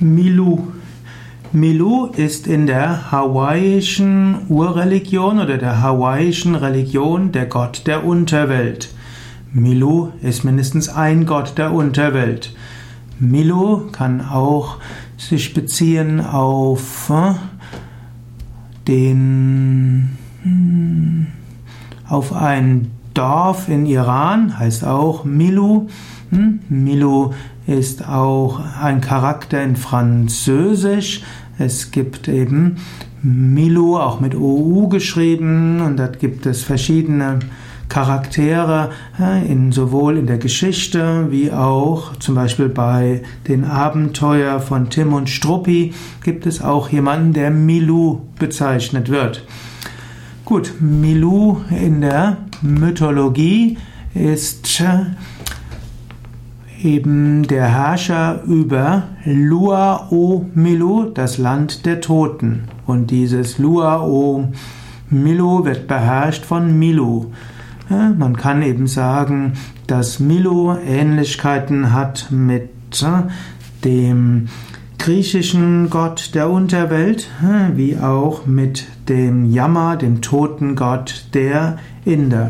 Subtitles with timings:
[0.00, 0.72] Milu.
[1.52, 8.92] Milu ist in der hawaiischen Urreligion oder der hawaiischen Religion der Gott der Unterwelt.
[9.52, 12.54] Milu ist mindestens ein Gott der Unterwelt.
[13.20, 14.78] Milu kann auch
[15.16, 17.34] sich beziehen auf äh,
[18.88, 21.26] den hm,
[22.08, 25.86] auf ein Dorf in Iran, heißt auch Milu.
[26.30, 27.30] Hm, Milu
[27.66, 31.22] ist auch ein Charakter in Französisch.
[31.58, 32.76] Es gibt eben
[33.22, 37.38] Milu, auch mit OU geschrieben, und dort gibt es verschiedene
[37.88, 38.90] Charaktere,
[39.48, 45.30] in, sowohl in der Geschichte wie auch zum Beispiel bei den Abenteuer von Tim und
[45.30, 49.46] Struppi gibt es auch jemanden, der Milu bezeichnet wird.
[50.44, 53.78] Gut, Milu in der Mythologie
[54.12, 54.82] ist
[56.82, 62.64] eben der Herrscher über Luao Milu, das Land der Toten.
[62.84, 64.52] Und dieses Luao
[65.08, 67.32] Milu wird beherrscht von Milu.
[67.88, 69.54] Man kann eben sagen,
[69.86, 72.68] dass Milu Ähnlichkeiten hat mit
[73.82, 74.48] dem
[75.04, 77.28] griechischen Gott der Unterwelt,
[77.74, 82.48] wie auch mit dem Yama, dem Totengott der Inder.